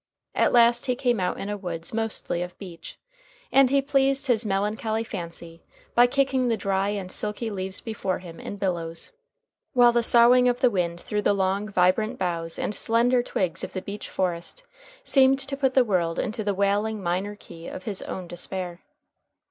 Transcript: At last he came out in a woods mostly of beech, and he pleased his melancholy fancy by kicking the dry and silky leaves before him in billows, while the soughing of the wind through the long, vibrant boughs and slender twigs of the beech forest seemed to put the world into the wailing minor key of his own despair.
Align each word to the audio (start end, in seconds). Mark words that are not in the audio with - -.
At 0.33 0.51
last 0.51 0.87
he 0.87 0.95
came 0.95 1.19
out 1.19 1.39
in 1.39 1.47
a 1.47 1.55
woods 1.55 1.93
mostly 1.93 2.41
of 2.41 2.57
beech, 2.57 2.97
and 3.51 3.69
he 3.69 3.83
pleased 3.83 4.25
his 4.25 4.43
melancholy 4.47 5.03
fancy 5.03 5.61
by 5.93 6.07
kicking 6.07 6.47
the 6.47 6.57
dry 6.57 6.89
and 6.89 7.11
silky 7.11 7.51
leaves 7.51 7.81
before 7.81 8.17
him 8.17 8.39
in 8.39 8.57
billows, 8.57 9.11
while 9.73 9.91
the 9.91 10.01
soughing 10.01 10.49
of 10.49 10.59
the 10.59 10.71
wind 10.71 11.01
through 11.01 11.21
the 11.21 11.33
long, 11.35 11.69
vibrant 11.69 12.17
boughs 12.17 12.57
and 12.57 12.73
slender 12.73 13.21
twigs 13.21 13.63
of 13.63 13.73
the 13.73 13.81
beech 13.83 14.09
forest 14.09 14.63
seemed 15.03 15.37
to 15.37 15.55
put 15.55 15.75
the 15.75 15.85
world 15.85 16.17
into 16.17 16.43
the 16.43 16.55
wailing 16.55 17.03
minor 17.03 17.35
key 17.35 17.67
of 17.67 17.83
his 17.83 18.01
own 18.01 18.27
despair. 18.27 18.81